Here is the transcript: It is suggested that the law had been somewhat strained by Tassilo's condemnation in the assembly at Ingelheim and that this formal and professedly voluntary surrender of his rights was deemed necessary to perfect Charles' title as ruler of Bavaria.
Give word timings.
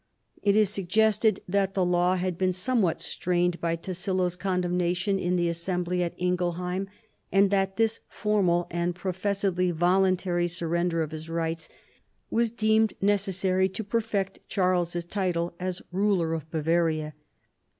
It 0.41 0.55
is 0.55 0.71
suggested 0.71 1.43
that 1.47 1.75
the 1.75 1.85
law 1.85 2.15
had 2.15 2.35
been 2.35 2.53
somewhat 2.53 3.01
strained 3.01 3.61
by 3.61 3.75
Tassilo's 3.75 4.35
condemnation 4.35 5.19
in 5.19 5.35
the 5.35 5.47
assembly 5.47 6.01
at 6.01 6.15
Ingelheim 6.17 6.87
and 7.31 7.51
that 7.51 7.77
this 7.77 7.99
formal 8.09 8.65
and 8.71 8.95
professedly 8.95 9.69
voluntary 9.69 10.47
surrender 10.47 11.03
of 11.03 11.11
his 11.11 11.29
rights 11.29 11.69
was 12.31 12.49
deemed 12.49 12.95
necessary 12.99 13.69
to 13.69 13.83
perfect 13.83 14.39
Charles' 14.47 15.05
title 15.05 15.53
as 15.59 15.83
ruler 15.91 16.33
of 16.33 16.49
Bavaria. 16.49 17.13